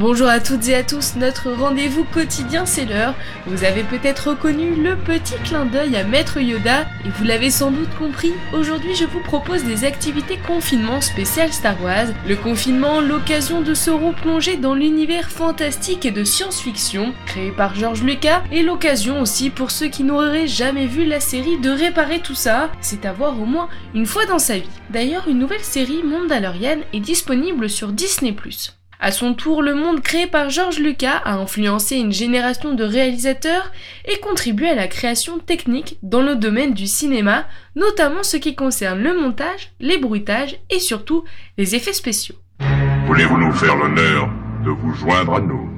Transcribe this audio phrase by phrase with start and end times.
[0.00, 3.14] Bonjour à toutes et à tous, notre rendez-vous quotidien c'est l'heure.
[3.44, 7.70] Vous avez peut-être reconnu le petit clin d'œil à Maître Yoda et vous l'avez sans
[7.70, 12.06] doute compris, aujourd'hui je vous propose des activités confinement spéciales Star Wars.
[12.26, 18.02] Le confinement, l'occasion de se replonger dans l'univers fantastique et de science-fiction créé par George
[18.02, 22.34] Lucas et l'occasion aussi pour ceux qui n'auraient jamais vu la série de réparer tout
[22.34, 24.70] ça, c'est à voir au moins une fois dans sa vie.
[24.88, 28.34] D'ailleurs, une nouvelle série Mandalorian est disponible sur Disney+.
[29.02, 33.72] À son tour, le monde créé par George Lucas a influencé une génération de réalisateurs
[34.04, 37.46] et contribué à la création technique dans le domaine du cinéma,
[37.76, 41.24] notamment ce qui concerne le montage, les bruitages et surtout
[41.56, 42.36] les effets spéciaux.
[43.06, 44.28] Voulez-vous nous faire l'honneur
[44.66, 45.70] de vous joindre à nous?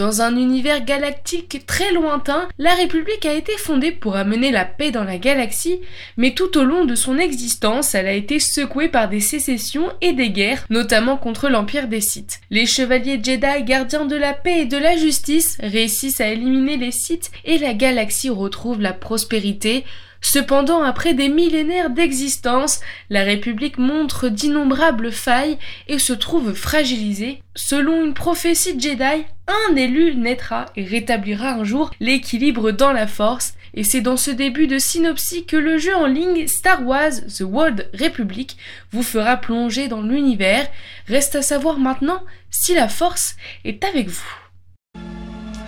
[0.00, 4.90] Dans un univers galactique très lointain, la République a été fondée pour amener la paix
[4.90, 5.78] dans la galaxie,
[6.16, 10.14] mais tout au long de son existence, elle a été secouée par des sécessions et
[10.14, 12.40] des guerres, notamment contre l'Empire des Sith.
[12.48, 16.92] Les chevaliers Jedi, gardiens de la paix et de la justice, réussissent à éliminer les
[16.92, 19.84] Sith et la galaxie retrouve la prospérité,
[20.20, 27.42] Cependant, après des millénaires d'existence, la République montre d'innombrables failles et se trouve fragilisée.
[27.54, 33.54] Selon une prophétie Jedi, un élu naîtra et rétablira un jour l'équilibre dans la force,
[33.74, 37.42] et c'est dans ce début de synopsis que le jeu en ligne Star Wars The
[37.42, 38.56] World Republic
[38.92, 40.66] vous fera plonger dans l'univers.
[41.06, 44.34] Reste à savoir maintenant si la force est avec vous.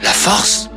[0.03, 0.72] La force?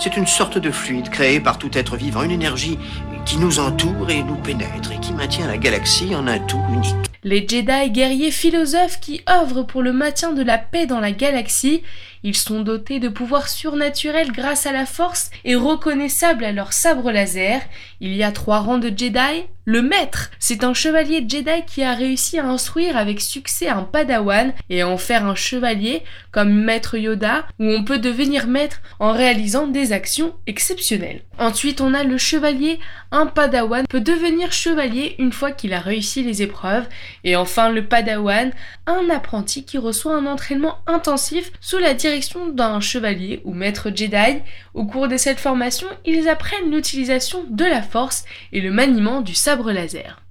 [0.00, 2.78] C'est une sorte de fluide créé par tout être vivant, une énergie
[3.26, 6.94] qui nous entoure et nous pénètre et qui maintient la galaxie en un tout unique.
[7.24, 11.82] Les Jedi, guerriers philosophes qui œuvrent pour le maintien de la paix dans la galaxie,
[12.22, 17.10] ils sont dotés de pouvoirs surnaturels grâce à la force et reconnaissables à leur sabre
[17.10, 17.60] laser.
[18.00, 19.46] Il y a trois rangs de Jedi.
[19.70, 24.54] Le maître, c'est un chevalier Jedi qui a réussi à instruire avec succès un padawan
[24.70, 29.12] et à en faire un chevalier comme maître Yoda où on peut devenir maître en
[29.12, 31.20] réalisant des actions exceptionnelles.
[31.38, 32.80] Ensuite, on a le chevalier.
[33.10, 36.86] Un padawan peut devenir chevalier une fois qu'il a réussi les épreuves.
[37.22, 38.52] Et enfin, le padawan,
[38.86, 44.40] un apprenti qui reçoit un entraînement intensif sous la direction d'un chevalier ou maître Jedi.
[44.72, 49.34] Au cours de cette formation, ils apprennent l'utilisation de la force et le maniement du
[49.34, 49.57] sabre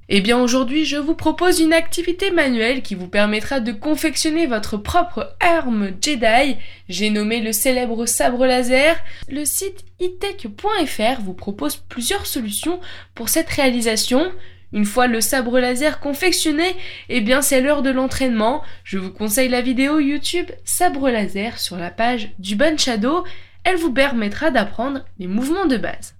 [0.10, 4.78] Eh bien aujourd'hui, je vous propose une activité manuelle qui vous permettra de confectionner votre
[4.78, 6.56] propre arme Jedi.
[6.88, 8.96] J'ai nommé le célèbre sabre laser.
[9.30, 12.80] Le site itech.fr vous propose plusieurs solutions
[13.16, 14.32] pour cette réalisation.
[14.72, 16.76] Une fois le sabre laser confectionné,
[17.10, 18.64] eh bien c'est l'heure de l'entraînement.
[18.86, 23.26] Je vous conseille la vidéo YouTube Sabre laser sur la page du Ban Shadow.
[23.66, 26.16] Elle vous permettra d'apprendre les mouvements de base.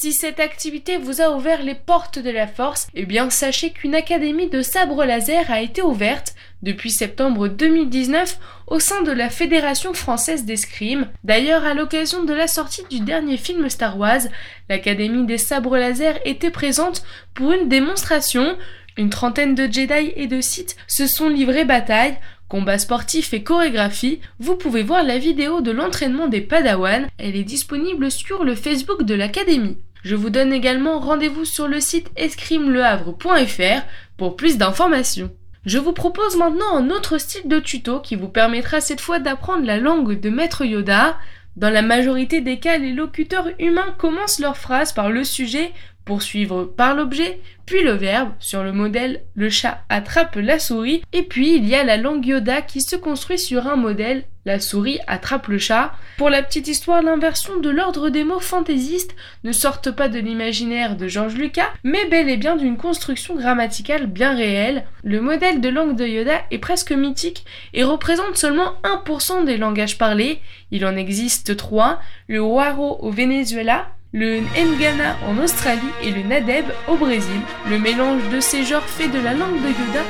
[0.00, 3.96] Si cette activité vous a ouvert les portes de la force, eh bien sachez qu'une
[3.96, 8.38] académie de sabre laser a été ouverte depuis septembre 2019
[8.68, 11.08] au sein de la Fédération française d'escrime.
[11.24, 14.20] D'ailleurs, à l'occasion de la sortie du dernier film Star Wars,
[14.68, 17.02] l'Académie des sabres laser était présente
[17.34, 18.56] pour une démonstration.
[18.96, 22.18] Une trentaine de Jedi et de Sith se sont livrés bataille.
[22.48, 27.44] Combat sportif et chorégraphie, vous pouvez voir la vidéo de l'entraînement des Padawan, elle est
[27.44, 29.76] disponible sur le Facebook de l'Académie.
[30.08, 33.82] Je vous donne également rendez-vous sur le site escrimelehavre.fr
[34.16, 35.30] pour plus d'informations.
[35.66, 39.66] Je vous propose maintenant un autre style de tuto qui vous permettra cette fois d'apprendre
[39.66, 41.18] la langue de Maître Yoda.
[41.56, 45.74] Dans la majorité des cas, les locuteurs humains commencent leur phrase par le sujet
[46.08, 51.22] poursuivre par l'objet, puis le verbe, sur le modèle le chat attrape la souris, et
[51.22, 54.98] puis il y a la langue Yoda qui se construit sur un modèle la souris
[55.06, 55.92] attrape le chat.
[56.16, 59.14] Pour la petite histoire, l'inversion de l'ordre des mots fantaisistes
[59.44, 64.06] ne sortent pas de l'imaginaire de George Lucas, mais bel et bien d'une construction grammaticale
[64.06, 64.86] bien réelle.
[65.04, 67.44] Le modèle de langue de Yoda est presque mythique
[67.74, 70.40] et représente seulement 1% des langages parlés.
[70.70, 73.88] Il en existe trois, le Waro au Venezuela,
[74.18, 77.40] le Ngana en Australie et le Nadeb au Brésil.
[77.70, 80.02] Le mélange de ces genres fait de la langue de Yoda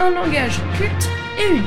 [0.00, 1.08] un langage culte
[1.38, 1.64] et unique.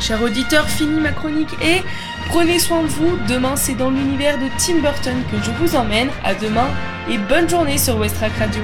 [0.00, 1.82] Chers auditeurs, fini ma chronique et
[2.28, 3.16] prenez soin de vous.
[3.28, 6.08] Demain, c'est dans l'univers de Tim Burton que je vous emmène.
[6.24, 6.68] À demain
[7.08, 8.62] et bonne journée sur Westrack Radio.